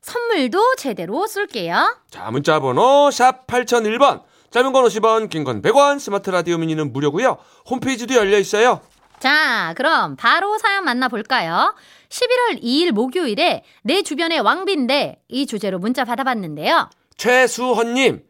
선물도 0.00 0.76
제대로 0.76 1.26
쏠게요. 1.26 1.96
자, 2.10 2.30
문자 2.30 2.60
번호 2.60 3.10
샵 3.10 3.46
8001번. 3.46 4.22
짧은 4.50 4.72
건 4.72 4.84
50원, 4.84 5.28
긴 5.28 5.44
건 5.44 5.60
100원, 5.60 5.98
스마트 5.98 6.30
라디오 6.30 6.56
미니는 6.58 6.92
무료고요. 6.92 7.36
홈페이지도 7.68 8.14
열려 8.14 8.38
있어요. 8.38 8.80
자, 9.18 9.74
그럼 9.76 10.16
바로 10.16 10.56
사연 10.58 10.84
만나볼까요? 10.84 11.74
11월 12.08 12.62
2일 12.62 12.92
목요일에 12.92 13.64
내 13.82 14.02
주변의 14.02 14.40
왕빈데 14.40 15.20
이 15.28 15.46
주제로 15.46 15.78
문자 15.78 16.04
받아봤는데요. 16.04 16.88
최수헌님, 17.16 18.22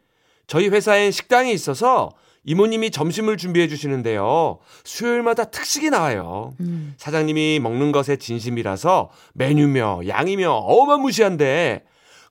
저희 0.47 0.69
회사엔 0.69 1.11
식당이 1.11 1.51
있어서 1.53 2.09
이모님이 2.47 2.91
점심을 2.91 3.35
준비해 3.35 3.67
주시는데요. 3.67 4.59
수요일마다 4.85 5.43
특식이 5.43 5.89
나와요. 5.89 6.53
음. 6.61 6.95
사장님이 6.97 7.59
먹는 7.59 7.91
것에 7.91 8.15
진심이라서 8.15 9.09
메뉴며 9.33 10.07
양이며 10.07 10.49
어마무시한데 10.51 11.83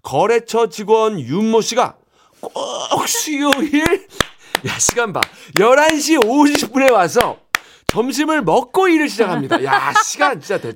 거래처 0.02 0.70
직원 0.70 1.20
윤모 1.20 1.61
씨가 1.61 1.96
꼭 2.40 3.06
수요일 3.06 3.82
야 4.66 4.78
시간 4.78 5.12
봐 5.12 5.20
11시 5.54 6.18
50분에 6.18 6.90
와서 6.90 7.37
점심을 7.88 8.43
먹고 8.43 8.88
일을 8.88 9.09
시작합니다. 9.09 9.62
야 9.64 9.93
시간 10.05 10.40
진짜 10.40 10.59
대충 10.61 10.75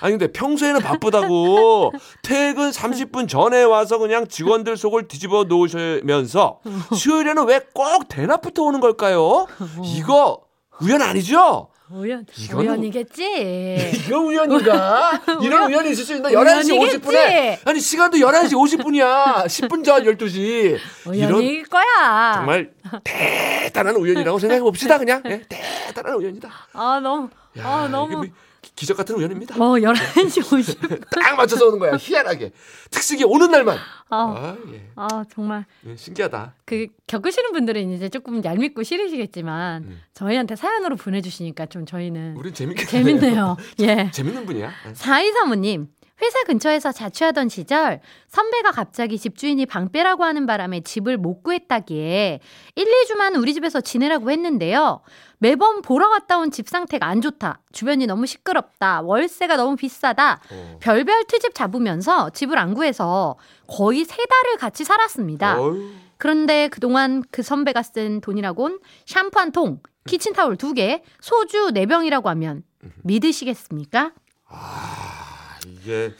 아니 0.00 0.12
근데 0.12 0.32
평소에는 0.32 0.80
바쁘다고 0.80 1.92
퇴근 2.22 2.70
30분 2.70 3.28
전에 3.28 3.62
와서 3.62 3.98
그냥 3.98 4.26
직원들 4.26 4.76
속을 4.76 5.06
뒤집어 5.08 5.44
놓으시면서 5.44 6.58
수요일에는 6.94 7.46
왜 7.46 7.60
꼭 7.74 8.08
대낮부터 8.08 8.62
오는 8.64 8.80
걸까요? 8.80 9.46
이거 9.84 10.40
우연 10.80 11.00
아니죠? 11.02 11.68
우연, 11.90 12.26
이거는- 12.26 12.58
우연이겠지. 12.58 13.92
이거 14.06 14.18
우연인가? 14.20 15.22
이런 15.42 15.70
우연 15.70 15.86
이 15.86 15.90
있을 15.90 16.04
수 16.04 16.14
있나? 16.14 16.28
11시 16.30 16.70
우연이겠지. 16.78 16.98
50분에 16.98 17.58
아니 17.64 17.80
시간도 17.80 18.18
11시 18.18 18.52
50분이야. 18.52 19.46
10분 19.46 19.84
전 19.84 20.04
12시. 20.04 20.78
이런 21.14 21.32
우연일 21.32 21.64
거야. 21.66 22.32
정말 22.34 22.70
대단한 23.04 23.96
우연이라고 23.96 24.38
생각해 24.38 24.60
봅시다 24.60 24.98
그냥. 24.98 25.22
예, 25.26 25.42
대단한 25.48 26.14
우연이다. 26.16 26.50
아, 26.74 27.00
너무, 27.02 27.28
야, 27.58 27.66
아, 27.66 27.88
너무. 27.90 28.26
뭐 28.60 28.70
기적 28.74 28.96
같은 28.96 29.14
우연입니다. 29.16 29.54
어, 29.56 29.74
11시 29.74 30.42
50분. 30.42 31.04
딱 31.10 31.36
맞춰서 31.36 31.66
오는 31.66 31.78
거야. 31.78 31.96
희한하게. 31.98 32.52
특식이 32.90 33.24
오는 33.24 33.50
날만. 33.50 33.76
아, 34.10 34.16
아, 34.16 34.56
예. 34.72 34.90
아, 34.96 35.24
정말. 35.32 35.64
예, 35.86 35.96
신기하다. 35.96 36.54
그 36.64 36.86
겪으시는 37.06 37.52
분들은 37.52 37.92
이제 37.92 38.08
조금 38.08 38.42
얄밉고 38.42 38.82
싫으시겠지만 38.82 39.82
음. 39.84 40.00
저희한테 40.14 40.56
사연으로 40.56 40.96
보내 40.96 41.20
주시니까 41.20 41.66
좀 41.66 41.86
저희는 41.86 42.36
우린 42.36 42.54
재밌게 42.54 42.86
재밌네요. 42.86 43.56
예. 43.80 44.10
재밌는 44.12 44.46
분이야. 44.46 44.70
예. 44.88 44.92
4235님, 44.92 45.88
회사 46.20 46.42
근처에서 46.44 46.90
자취하던 46.92 47.48
시절 47.48 48.00
선배가 48.28 48.72
갑자기 48.72 49.18
집주인이 49.18 49.64
방 49.66 49.90
빼라고 49.92 50.24
하는 50.24 50.46
바람에 50.46 50.80
집을 50.80 51.16
못 51.16 51.42
구했다기에 51.42 52.40
1, 52.74 52.84
2주만 52.84 53.40
우리 53.40 53.54
집에서 53.54 53.80
지내라고 53.80 54.30
했는데요. 54.30 55.00
매번 55.38 55.82
보러 55.82 56.08
갔다 56.08 56.38
온 56.38 56.50
집 56.50 56.68
상태가 56.68 57.06
안 57.06 57.20
좋다. 57.20 57.60
주변이 57.72 58.06
너무 58.06 58.26
시끄럽다. 58.26 59.02
월세가 59.02 59.56
너무 59.56 59.76
비싸다. 59.76 60.40
어. 60.50 60.78
별별 60.80 61.24
트집 61.26 61.54
잡으면서 61.54 62.30
집을 62.30 62.58
안 62.58 62.74
구해서 62.74 63.36
거의 63.68 64.04
세 64.04 64.16
달을 64.16 64.56
같이 64.58 64.84
살았습니다. 64.84 65.60
어휴. 65.60 65.90
그런데 66.16 66.66
그동안 66.68 67.22
그 67.30 67.42
선배가 67.42 67.82
쓴 67.84 68.20
돈이라곤 68.20 68.80
샴푸 69.06 69.38
한 69.38 69.52
통, 69.52 69.80
키친타올 70.08 70.56
두 70.56 70.72
개, 70.74 71.02
소주 71.20 71.70
네 71.72 71.86
병이라고 71.86 72.28
하면 72.30 72.64
믿으시겠습니까? 73.04 74.12
아, 74.48 74.87
이게 75.66 76.12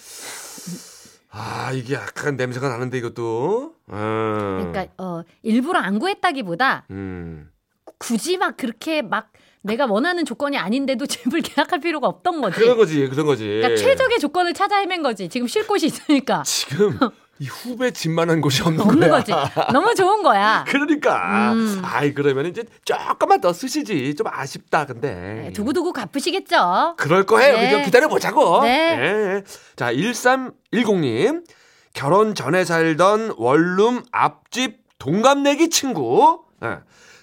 아, 1.31 1.71
이게 1.73 1.95
약간 1.95 2.37
냄새가 2.37 2.69
나는데 2.69 2.99
이것도. 2.99 3.75
어. 3.87 4.59
그러니까 4.61 4.87
어, 5.03 5.23
일부러 5.43 5.79
안 5.79 5.99
구했다기보다 5.99 6.87
음. 6.91 7.51
굳이 7.99 8.37
막 8.37 8.57
그렇게 8.57 9.03
막 9.03 9.31
내가 9.63 9.87
원하는 9.87 10.25
조건이 10.25 10.57
아닌데도 10.57 11.05
집을 11.07 11.43
계약할 11.43 11.81
필요가 11.81 12.07
없던 12.07 12.41
거지. 12.41 12.59
그런 12.59 12.77
거지. 12.77 13.09
그런 13.09 13.27
거지. 13.27 13.45
그러니까 13.45 13.77
최적의 13.77 14.19
조건을 14.19 14.55
찾아 14.55 14.79
헤맨 14.79 15.03
거지. 15.03 15.29
지금 15.29 15.47
쉴 15.47 15.67
곳이 15.67 15.87
있으니까 15.87 16.43
지금 16.45 16.99
이 17.41 17.47
후배 17.47 17.91
집만한 17.93 18.41
곳이 18.41 18.63
없는 18.63 18.81
없는 18.81 19.09
거야. 19.09 19.21
거지. 19.23 19.33
너무 19.73 19.95
좋은 19.95 20.23
거야. 20.23 20.65
그러니까. 20.69 21.53
음. 21.53 21.81
아이 21.85 22.13
그러면 22.13 22.47
이제 22.47 22.65
조금만 22.85 23.41
더 23.41 23.53
쓰시지. 23.53 24.15
좀 24.17 24.27
아쉽다. 24.29 24.87
근데. 24.87 25.15
네, 25.15 25.53
두고두고 25.53 25.93
갚으시겠죠. 25.93 26.95
그럴 26.99 27.25
거예요. 27.27 27.57
네. 27.57 27.71
그죠? 27.71 27.85
기다려 27.85 28.09
보자고. 28.09 28.63
네. 28.63 29.43
자, 29.77 29.93
1310님. 29.93 31.45
결혼 31.95 32.35
전에 32.35 32.65
살던 32.65 33.35
원룸 33.39 34.03
앞집 34.13 34.81
동갑내기 34.99 35.71
친구. 35.71 36.45
예. 36.65 36.79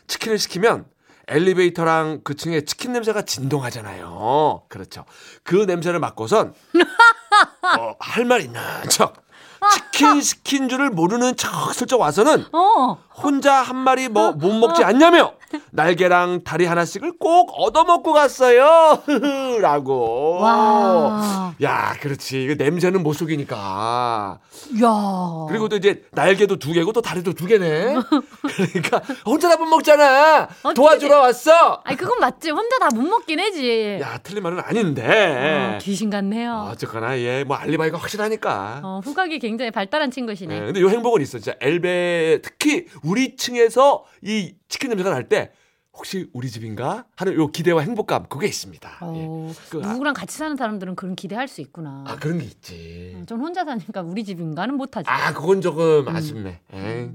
치킨을 0.08 0.38
시키면 0.40 0.86
엘리베이터랑 1.28 2.22
그 2.24 2.36
층에 2.36 2.62
치킨 2.62 2.94
냄새가 2.94 3.24
진동하잖아요. 3.24 4.64
그렇죠. 4.70 5.06
그 5.44 5.56
냄새를 5.56 6.00
맡고선 6.00 6.54
어, 7.80 7.96
할말 8.00 8.42
있는 8.42 8.62
척. 8.90 9.25
치킨 9.74 10.22
시킨 10.22 10.70
줄을 10.70 10.90
모르는 10.90 11.36
척 11.38 11.74
슬쩍 11.74 12.00
와서는 12.02 12.46
어. 12.52 12.98
혼자 13.16 13.56
한 13.62 13.76
마리 13.76 14.10
뭐 14.10 14.32
못 14.32 14.54
먹지 14.54 14.84
않냐며 14.84 15.34
날개랑 15.72 16.44
다리 16.44 16.66
하나씩을 16.66 17.14
꼭 17.20 17.52
얻어먹고 17.58 18.14
갔어요. 18.14 19.02
라고. 19.62 20.38
와. 20.42 21.54
야, 21.62 21.96
그렇지. 22.00 22.44
이거 22.44 22.56
냄새는 22.58 23.04
못 23.04 23.14
속이니까. 23.14 24.40
야. 24.84 25.46
그리고 25.50 25.70
또 25.70 25.76
이제 25.78 26.04
날개도 26.12 26.58
두 26.58 26.72
개고 26.74 26.92
또 26.94 27.02
다리도 27.02 27.34
두 27.34 27.46
개네. 27.46 27.96
그러니까 28.42 29.02
혼자 29.26 29.50
다 29.50 29.56
못 29.56 29.66
먹잖아. 29.68 30.50
도와주러 30.76 31.20
왔어. 31.20 31.82
아니 31.86 31.96
그건 31.98 32.20
맞지. 32.20 32.52
혼자 32.52 32.78
다 32.80 32.90
못 32.96 33.02
먹긴 33.02 33.40
해지. 33.40 33.98
야, 34.02 34.18
틀린 34.22 34.44
말은 34.44 34.60
아닌데. 34.60 35.76
어, 35.76 35.78
귀신 35.82 36.10
같네요. 36.10 36.70
어쨌거나 36.72 37.18
얘뭐 37.20 37.56
알리바이가 37.56 37.98
확실하니까. 37.98 38.82
어, 38.84 39.02
후각이 39.04 39.40
굉장히 39.40 39.72
발달한 39.72 40.12
친구시네. 40.12 40.60
네, 40.60 40.66
근데 40.66 40.82
요 40.82 40.90
행복은 40.90 41.22
있어. 41.22 41.40
진짜 41.40 41.58
엘베 41.62 42.40
특히 42.44 42.86
우리 43.04 43.36
층에서 43.36 44.04
이 44.22 44.54
치킨 44.68 44.90
냄새가 44.90 45.10
날 45.12 45.28
때 45.28 45.52
혹시 45.98 46.30
우리 46.34 46.50
집인가 46.50 47.06
하는 47.16 47.34
요 47.36 47.48
기대와 47.48 47.82
행복감 47.82 48.26
그게 48.28 48.48
있습니다. 48.48 48.90
예. 48.90 48.96
어, 49.02 49.52
그, 49.70 49.82
아, 49.84 49.94
누구랑 49.94 50.14
같이 50.14 50.38
사는 50.38 50.56
사람들은 50.56 50.96
그런 50.96 51.16
기대할 51.16 51.48
수 51.48 51.62
있구나. 51.62 52.04
아 52.06 52.18
그런 52.18 52.40
게 52.40 52.46
있지. 52.46 53.16
어, 53.18 53.24
전 53.26 53.40
혼자 53.40 53.64
사니까 53.64 54.02
우리 54.02 54.24
집인가는 54.24 54.76
못하지. 54.76 55.10
아 55.10 55.34
그건 55.34 55.62
조금 55.62 56.08
아쉽네. 56.08 56.62
에이. 56.74 57.10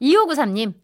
2593님. 0.00 0.74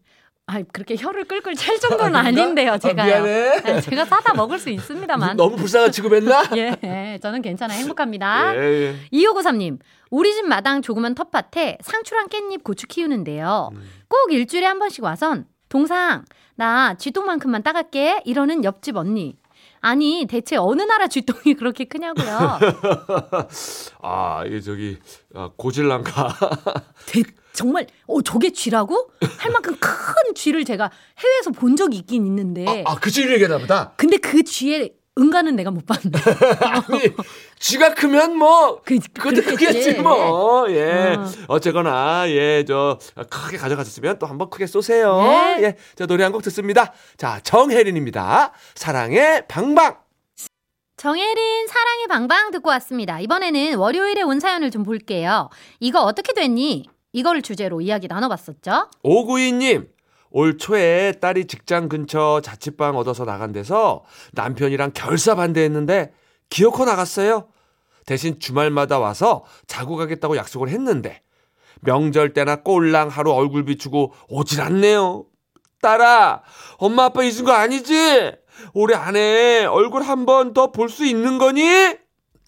아, 0.47 0.61
그렇게 0.73 0.95
혀를 0.97 1.25
끌끌 1.25 1.55
찰 1.55 1.79
정도는 1.79 2.13
아, 2.17 2.25
아, 2.25 2.31
닌데요 2.31 2.73
아. 2.73 2.93
미안해. 2.93 3.61
아니, 3.63 3.81
제가 3.81 4.03
사다 4.05 4.33
먹을 4.33 4.59
수 4.59 4.69
있습니다만. 4.69 5.37
너무 5.37 5.55
불쌍한 5.55 5.91
취급했나? 5.91 6.43
예, 6.57 6.75
예, 6.83 7.19
저는 7.21 7.41
괜찮아 7.41 7.73
행복합니다. 7.73 8.55
예, 8.57 8.59
예. 8.59 8.95
2593님, 9.13 9.79
우리 10.09 10.33
집 10.33 10.45
마당 10.45 10.81
조그만 10.81 11.15
텃밭에 11.15 11.77
상추랑 11.81 12.27
깻잎, 12.27 12.63
고추 12.63 12.85
키우는데요. 12.87 13.69
음. 13.73 13.89
꼭 14.09 14.33
일주일에 14.33 14.65
한 14.65 14.77
번씩 14.79 15.03
와선 15.03 15.45
동상 15.81 16.25
나 16.55 16.95
쥐똥만큼만 16.95 17.63
따갈게 17.63 18.21
이러는 18.25 18.65
옆집 18.65 18.97
언니. 18.97 19.37
아니 19.79 20.27
대체 20.29 20.57
어느 20.57 20.81
나라 20.83 21.07
쥐똥이 21.07 21.55
그렇게 21.55 21.85
크냐고요. 21.85 22.59
아 24.03 24.43
이게 24.45 24.59
저기 24.59 24.99
아, 25.33 25.49
고질란가. 25.55 26.27
대- 27.07 27.23
정말 27.53 27.87
어 28.07 28.21
저게 28.21 28.51
쥐라고? 28.51 29.11
할 29.37 29.51
만큼 29.51 29.75
큰 29.79 30.35
쥐를 30.35 30.65
제가 30.65 30.91
해외에서 31.17 31.51
본 31.51 31.75
적이 31.77 31.97
있긴 31.97 32.25
있는데 32.25 32.83
아, 32.85 32.95
그 32.95 33.09
쥐를 33.09 33.33
얘기하나 33.35 33.57
보다. 33.57 33.93
근데 33.95 34.17
그 34.17 34.43
쥐의 34.43 34.93
응가는 35.19 35.55
내가 35.57 35.71
못 35.71 35.85
봤네. 35.85 36.11
아니 36.71 37.01
쥐가 37.59 37.93
크면 37.95 38.37
뭐 38.37 38.81
그, 38.83 38.97
그것도. 39.13 39.41
크겠지 39.41 39.95
뭐. 39.95 40.65
예. 40.69 41.15
어. 41.17 41.25
어쨌거나 41.49 42.29
예, 42.29 42.63
저 42.65 42.97
크게 43.29 43.57
가져가셨으면 43.57 44.19
또 44.19 44.25
한번 44.25 44.49
크게 44.49 44.67
쏘세요. 44.67 45.21
네. 45.21 45.57
예. 45.63 45.77
자, 45.95 46.05
노래 46.05 46.23
한 46.23 46.31
곡 46.31 46.43
듣습니다. 46.43 46.93
자, 47.17 47.41
정혜린입니다. 47.43 48.53
사랑의 48.75 49.47
방방. 49.49 49.97
정혜린 50.95 51.67
사랑의 51.67 52.07
방방 52.07 52.51
듣고 52.51 52.69
왔습니다. 52.69 53.19
이번에는 53.19 53.75
월요일에 53.75 54.21
온 54.21 54.39
사연을 54.39 54.71
좀 54.71 54.83
볼게요. 54.83 55.49
이거 55.79 56.01
어떻게 56.03 56.33
됐니? 56.33 56.85
이거를 57.11 57.41
주제로 57.41 57.81
이야기 57.81 58.07
나눠봤었죠. 58.07 58.87
오구이님. 59.03 59.89
올 60.31 60.57
초에 60.57 61.13
딸이 61.13 61.45
직장 61.47 61.89
근처 61.89 62.41
자취방 62.43 62.97
얻어서 62.97 63.25
나간 63.25 63.51
데서 63.51 64.03
남편이랑 64.33 64.91
결사 64.93 65.35
반대했는데 65.35 66.13
기어코 66.49 66.85
나갔어요. 66.85 67.47
대신 68.05 68.39
주말마다 68.39 68.99
와서 68.99 69.43
자고 69.67 69.95
가겠다고 69.95 70.35
약속을 70.37 70.69
했는데 70.69 71.21
명절 71.81 72.33
때나 72.33 72.57
꼴랑 72.57 73.09
하루 73.09 73.31
얼굴 73.31 73.65
비추고 73.65 74.13
오질 74.29 74.61
않네요. 74.61 75.25
딸아, 75.81 76.43
엄마 76.77 77.05
아빠 77.05 77.23
잊은 77.23 77.43
거 77.43 77.51
아니지? 77.53 78.31
올해 78.73 78.95
안에 78.95 79.65
얼굴 79.65 80.03
한 80.03 80.25
번 80.25 80.53
더 80.53 80.71
볼 80.71 80.89
수 80.89 81.05
있는 81.05 81.37
거니? 81.39 81.61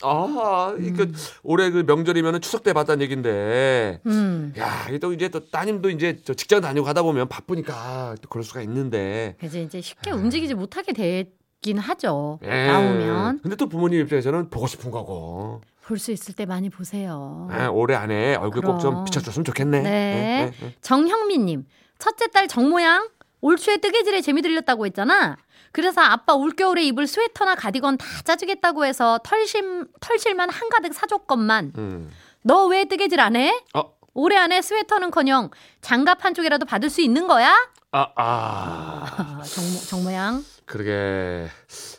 아, 0.04 0.76
이그 0.80 1.12
올해 1.44 1.70
그 1.72 1.84
명절이면 1.88 2.42
추석 2.42 2.64
때 2.64 2.74
봤다는 2.74 3.02
얘긴데. 3.04 4.02
음. 4.06 4.54
야, 4.58 4.86
또 5.02 5.14
이제 5.14 5.30
또 5.30 5.50
따님도 5.50 5.90
이제 5.90 6.20
저 6.24 6.34
직장 6.34 6.62
다니고 6.62 6.86
가다 6.86 7.02
보면 7.04 7.28
바쁘니까 7.30 8.16
또 8.22 8.30
그럴 8.30 8.44
수가 8.44 8.62
있는데. 8.62 9.36
그래서 9.40 9.60
이제 9.60 9.82
쉽게 9.82 10.12
움직이지 10.12 10.54
못하게 10.54 10.94
되긴 10.94 11.78
하죠. 11.80 12.40
예. 12.44 12.68
나오면 12.68 13.40
근데 13.42 13.56
또 13.56 13.68
부모님 13.70 14.02
입장에서는 14.02 14.50
보고 14.50 14.68
싶은 14.68 14.92
거고. 14.92 15.62
볼 15.86 16.00
수 16.00 16.12
있을 16.14 16.34
때 16.34 16.46
많이 16.46 16.70
보세요. 16.70 17.50
예, 17.60 17.66
올해 17.66 17.96
안에 17.96 18.36
얼굴 18.36 18.62
꼭 18.62 18.80
좀. 18.80 19.04
비춰줬으면 19.04 19.44
좋겠네. 19.44 19.82
네. 19.82 19.90
예, 19.90 20.64
예, 20.64 20.66
예. 20.68 20.76
정형민님, 20.82 21.66
첫째 22.00 22.28
딸 22.28 22.48
정모양 22.48 23.10
올 23.42 23.58
초에 23.58 23.78
뜨개질에 23.78 24.22
재미 24.22 24.42
들렸다고 24.42 24.86
했잖아. 24.86 25.36
그래서 25.74 26.00
아빠 26.02 26.34
올겨울에 26.34 26.84
입을 26.86 27.08
스웨터나 27.08 27.56
가디건 27.56 27.98
다 27.98 28.06
짜주겠다고 28.24 28.86
해서 28.86 29.20
털실 29.24 29.86
털실만 30.00 30.50
한가득 30.50 30.94
사줬건만 30.94 31.74
음. 31.78 32.12
너왜 32.44 32.86
뜨개질 32.86 33.20
안 33.20 33.36
해? 33.36 33.60
어, 33.74 33.84
올해 34.14 34.38
안에 34.38 34.62
스웨터는커녕 34.62 35.50
장갑 35.82 36.24
한 36.24 36.34
쪽이라도 36.36 36.66
받을 36.66 36.90
수 36.90 37.02
있는 37.02 37.28
거야? 37.28 37.54
아, 37.92 38.08
아. 38.16 39.06
아, 39.18 39.42
정모 39.44 39.80
정모양 39.88 40.44
그러게. 40.66 41.48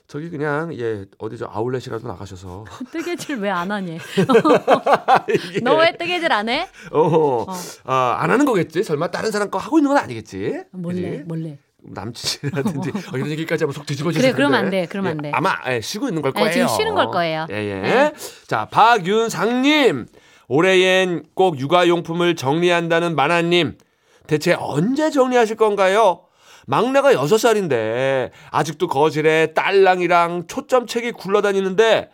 저기 0.07 0.31
그냥 0.31 0.73
예 0.79 1.05
어디 1.19 1.37
저 1.37 1.47
아울렛이라도 1.53 2.07
나가셔서 2.07 2.65
뜨개질 2.93 3.37
왜 3.41 3.51
안 3.51 3.71
하니? 3.71 3.99
너 5.63 5.77
왜 5.77 5.97
뜨개질 5.97 6.33
안 6.33 6.49
해? 6.49 6.69
어, 6.93 7.47
아, 7.85 8.17
안 8.21 8.31
하는 8.31 8.45
거겠지? 8.45 8.83
설마 8.85 9.11
다른 9.11 9.31
사람 9.33 9.51
거 9.51 9.59
하고 9.59 9.79
있는 9.79 9.89
건 9.89 9.99
아니겠지? 9.99 10.63
몰래 10.71 11.11
그지? 11.11 11.23
몰래. 11.27 11.59
남친이라든지 11.87 12.91
어, 12.91 13.17
이런 13.17 13.31
얘기까지 13.31 13.65
하면 13.65 13.73
속 13.73 13.87
뒤집어질 13.87 14.21
그래, 14.21 14.29
텐데. 14.29 14.37
그러면 14.37 14.59
안 14.65 14.71
돼, 14.71 14.87
그러면 14.89 15.11
예, 15.11 15.13
안 15.13 15.23
돼. 15.23 15.31
아마 15.35 15.57
예, 15.69 15.81
쉬고 15.81 16.09
있는 16.09 16.23
걸 16.23 16.33
예, 16.37 16.41
거예요. 16.41 16.53
지금 16.53 16.69
쉬는 16.69 16.95
걸 16.95 17.11
거예요. 17.11 17.47
예, 17.51 17.55
예. 17.55 17.81
네. 17.81 18.13
자, 18.47 18.67
박윤상님. 18.71 20.07
올해엔 20.49 21.25
꼭 21.35 21.59
육아용품을 21.59 22.37
정리한다는 22.37 23.17
만화님. 23.17 23.79
대체 24.27 24.55
언제 24.59 25.11
정리하실 25.11 25.57
건가요? 25.57 26.21
막내가 26.67 27.13
6살인데 27.13 28.31
아직도 28.51 28.89
거실에 28.89 29.53
딸랑이랑 29.55 30.47
초점책이 30.47 31.13
굴러다니는데 31.13 32.11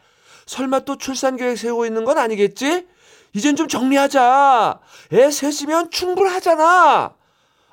설마 0.47 0.81
또 0.81 0.97
출산 0.99 1.37
계획 1.37 1.57
세우고 1.57 1.87
있는 1.87 2.05
건 2.05 2.19
아니겠지? 2.19 2.87
이젠 3.33 3.55
좀 3.55 3.69
정리하자. 3.69 4.81
애 5.13 5.31
셋이면 5.31 5.91
충분하잖아. 5.91 7.15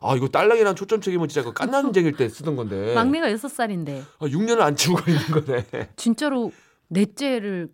아, 0.01 0.15
이거 0.15 0.27
딸랑이랑 0.27 0.75
초점책이면 0.75 1.27
진짜 1.27 1.43
그 1.47 1.53
깐난쟁일 1.53 2.15
때 2.15 2.29
쓰던 2.29 2.55
건데. 2.55 2.93
막내가 2.93 3.31
여섯 3.31 3.47
살인데 3.47 4.03
아, 4.19 4.25
6년을 4.25 4.61
안 4.61 4.75
치우고 4.75 5.01
있는 5.09 5.23
거네. 5.27 5.89
진짜로 5.95 6.51
넷째를 6.89 7.69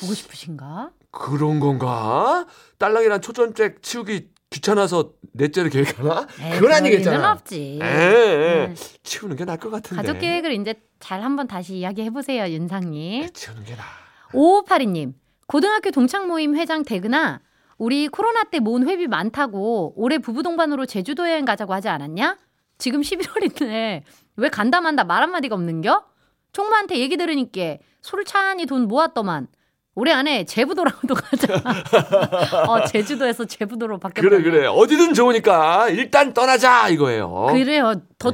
보고 0.00 0.14
싶으신가? 0.14 0.90
그런 1.10 1.60
건가? 1.60 2.46
딸랑이랑 2.78 3.20
초점책 3.20 3.82
치우기 3.82 4.28
귀찮아서 4.50 5.12
넷째를 5.32 5.70
계획하나? 5.70 6.26
에이, 6.40 6.52
그건 6.58 6.72
아니겠잖아. 6.72 7.32
없지. 7.32 7.80
에, 7.82 7.86
에, 7.86 8.66
음. 8.66 8.76
치우는 9.02 9.36
게 9.36 9.44
나을 9.44 9.58
것 9.58 9.70
같은데. 9.70 10.00
가족 10.00 10.20
계획을 10.20 10.52
이제 10.52 10.74
잘 11.00 11.22
한번 11.22 11.46
다시 11.48 11.74
이야기해 11.76 12.10
보세요, 12.10 12.44
윤상님. 12.46 13.24
에, 13.24 13.28
치우는 13.30 13.64
게 13.64 13.74
나. 13.74 13.82
5582님, 14.32 15.14
고등학교 15.46 15.90
동창 15.90 16.28
모임 16.28 16.56
회장 16.56 16.84
대근아, 16.84 17.40
우리 17.78 18.08
코로나 18.08 18.44
때 18.44 18.60
모은 18.60 18.86
회비 18.88 19.06
많다고 19.08 19.94
올해 19.96 20.18
부부 20.18 20.42
동반으로 20.42 20.86
제주도 20.86 21.28
여행 21.30 21.44
가자고 21.44 21.72
하지 21.72 21.88
않았냐? 21.88 22.36
지금 22.78 23.00
11월인데 23.00 24.02
왜 24.36 24.48
간다 24.48 24.80
만다 24.80 25.04
말 25.04 25.22
한마디가 25.22 25.54
없는겨? 25.54 26.04
총무한테 26.52 26.98
얘기 26.98 27.16
들으니까 27.16 27.78
솔찬히 28.00 28.66
돈 28.66 28.86
모았더만 28.88 29.48
올해 29.96 30.12
안에 30.12 30.44
제부도라고도 30.44 31.14
가자. 31.14 31.54
어, 32.68 32.84
제주도에서 32.84 33.44
제부도로 33.44 33.98
바뀌었다. 33.98 34.28
그래 34.28 34.42
그래 34.42 34.66
어디든 34.66 35.14
좋으니까 35.14 35.88
일단 35.90 36.32
떠나자 36.32 36.88
이거예요. 36.88 37.46
그래요. 37.52 37.94
더 38.18 38.32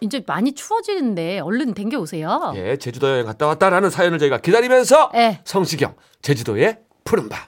이제 0.00 0.22
많이 0.26 0.52
추워지는데 0.54 1.40
얼른 1.40 1.74
댕겨 1.74 1.98
오세요. 1.98 2.52
예, 2.56 2.78
제주도 2.78 3.08
여행 3.10 3.26
갔다 3.26 3.46
왔다라는 3.46 3.90
사연을 3.90 4.18
저희가 4.18 4.38
기다리면서 4.38 5.10
예. 5.14 5.40
성시경 5.44 5.94
제주도의 6.22 6.78
푸른 7.04 7.28
밤. 7.28 7.40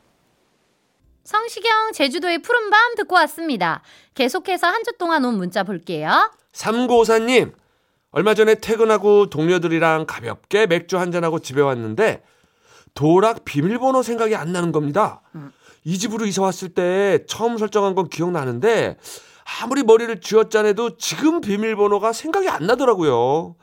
성시경 1.24 1.92
제주도의 1.92 2.38
푸른밤 2.42 2.94
듣고 2.96 3.14
왔습니다. 3.16 3.82
계속해서 4.14 4.66
한 4.66 4.82
주 4.82 4.92
동안 4.98 5.24
온 5.24 5.36
문자 5.36 5.62
볼게요. 5.62 6.30
삼고사님 6.52 7.52
얼마 8.10 8.34
전에 8.34 8.56
퇴근하고 8.56 9.30
동료들이랑 9.30 10.06
가볍게 10.06 10.66
맥주 10.66 10.98
한잔하고 10.98 11.38
집에 11.38 11.60
왔는데 11.60 12.22
도락 12.94 13.44
비밀번호 13.44 14.02
생각이 14.02 14.34
안 14.34 14.52
나는 14.52 14.72
겁니다. 14.72 15.22
이 15.84 15.96
집으로 15.98 16.26
이사 16.26 16.42
왔을 16.42 16.70
때 16.70 17.20
처음 17.28 17.56
설정한 17.56 17.94
건 17.94 18.08
기억나는데 18.08 18.98
아무리 19.62 19.82
머리를 19.82 20.20
쥐어짜내도 20.20 20.96
지금 20.96 21.40
비밀번호가 21.40 22.12
생각이 22.12 22.48
안 22.48 22.66
나더라고요. 22.66 23.54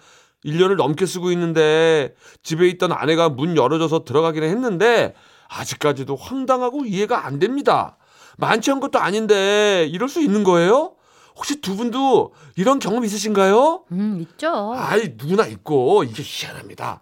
1년을 0.45 0.78
넘게 0.78 1.06
쓰고 1.06 1.32
있는데 1.34 2.15
집에 2.41 2.67
있던 2.69 2.91
아내가 2.93 3.28
문 3.30 3.58
열어줘서 3.58 4.06
들어가기는 4.06 4.48
했는데 4.50 5.13
아직까지도 5.49 6.15
황당하고 6.15 6.85
이해가 6.85 7.25
안 7.25 7.39
됩니다. 7.39 7.97
많지 8.38 8.71
않은 8.71 8.79
것도 8.79 8.99
아닌데 8.99 9.88
이럴 9.91 10.07
수 10.07 10.21
있는 10.21 10.43
거예요? 10.43 10.93
혹시 11.35 11.62
두 11.62 11.75
분도 11.75 12.33
이런 12.55 12.79
경험 12.79 13.03
있으신가요? 13.03 13.85
음, 13.91 14.19
있죠. 14.21 14.73
아이 14.75 15.15
누구나 15.17 15.45
있고 15.47 16.03
이게 16.03 16.23
희한합니다. 16.25 17.01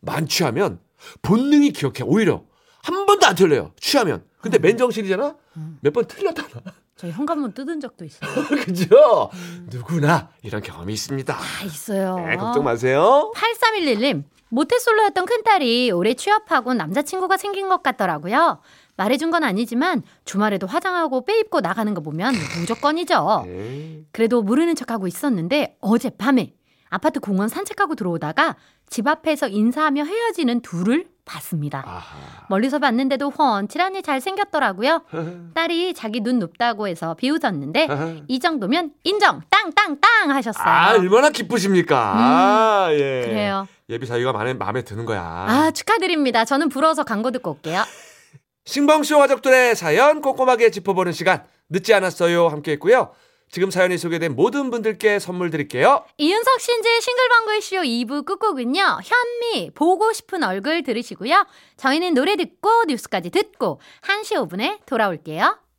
만취하면 0.00 0.80
본능이 1.22 1.70
기억해 1.72 2.02
오히려 2.04 2.42
한 2.82 3.06
번도 3.06 3.26
안 3.26 3.34
틀려요. 3.34 3.72
취하면. 3.80 4.24
근데 4.40 4.58
맨정신이잖아. 4.58 5.36
몇번 5.80 6.06
틀렸다나. 6.06 6.48
저 6.96 7.08
현관문 7.08 7.52
뜯은 7.54 7.80
적도 7.80 8.04
있어요. 8.04 8.30
그죠? 8.64 9.30
누구나 9.70 10.30
이런 10.42 10.62
경험이 10.62 10.92
있습니다. 10.94 11.34
다 11.36 11.64
있어요. 11.64 12.16
네, 12.16 12.36
걱정 12.36 12.64
마세요. 12.64 13.32
8311님, 13.36 14.24
모태솔로였던 14.52 15.24
큰딸이 15.24 15.90
올해 15.92 16.12
취업하고 16.12 16.74
남자친구가 16.74 17.38
생긴 17.38 17.70
것 17.70 17.82
같더라고요. 17.82 18.60
말해준 18.96 19.30
건 19.30 19.44
아니지만 19.44 20.02
주말에도 20.26 20.66
화장하고 20.66 21.24
빼 21.24 21.38
입고 21.40 21.60
나가는 21.60 21.92
거 21.94 22.02
보면 22.02 22.34
무조건이죠. 22.60 23.46
에이, 23.48 24.04
그래도 24.12 24.42
모르는 24.42 24.74
척하고 24.74 25.06
있었는데 25.06 25.78
어젯밤에 25.80 26.52
아파트 26.90 27.18
공원 27.18 27.48
산책하고 27.48 27.94
들어오다가 27.94 28.56
집 28.90 29.08
앞에서 29.08 29.48
인사하며 29.48 30.04
헤어지는 30.04 30.60
둘을 30.60 31.06
봤습니다. 31.24 31.82
아하. 31.86 32.46
멀리서 32.48 32.78
봤는데도 32.78 33.30
훤칠하니 33.30 34.02
잘생겼더라고요. 34.02 35.02
딸이 35.54 35.94
자기 35.94 36.20
눈 36.20 36.38
높다고 36.38 36.88
해서 36.88 37.14
비웃었는데 37.14 37.88
이 38.28 38.40
정도면 38.40 38.92
인정 39.04 39.40
땅땅땅 39.50 40.30
하셨어요. 40.30 40.66
아, 40.66 40.92
얼마나 40.94 41.30
기쁘십니까? 41.30 41.96
아, 41.96 42.88
예. 42.92 43.22
그래요. 43.24 43.68
예비 43.88 44.06
사위가 44.06 44.32
마음에, 44.32 44.54
마음에 44.54 44.82
드는 44.82 45.04
거야. 45.04 45.22
아 45.22 45.70
축하드립니다. 45.70 46.44
저는 46.44 46.68
부러워서 46.68 47.04
광고 47.04 47.30
듣고 47.30 47.52
올게요. 47.52 47.82
신봉쇼 48.64 49.18
가족들의 49.18 49.74
사연 49.74 50.20
꼼꼼하게 50.20 50.70
짚어보는 50.70 51.12
시간 51.12 51.44
늦지 51.68 51.94
않았어요 51.94 52.48
함께 52.48 52.72
했고요. 52.72 53.10
지금 53.52 53.70
사연이 53.70 53.98
소개된 53.98 54.34
모든 54.34 54.70
분들께 54.70 55.18
선물 55.18 55.50
드릴게요. 55.50 56.06
이윤석 56.16 56.58
신지의 56.58 57.02
싱글벙글 57.02 57.60
쇼 57.60 57.76
2부 57.82 58.24
끝곡은요. 58.24 59.00
현미 59.04 59.72
보고 59.74 60.10
싶은 60.14 60.42
얼굴 60.42 60.82
들으시고요. 60.82 61.46
저희는 61.76 62.14
노래 62.14 62.36
듣고 62.36 62.84
뉴스까지 62.88 63.28
듣고 63.28 63.78
1시 64.00 64.48
5분에 64.48 64.78
돌아올게요. 64.86 65.61